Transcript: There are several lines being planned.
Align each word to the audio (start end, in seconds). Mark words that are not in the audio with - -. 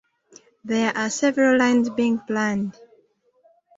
There 0.63 0.97
are 0.97 1.11
several 1.11 1.59
lines 1.59 1.91
being 1.91 2.17
planned. 2.21 2.75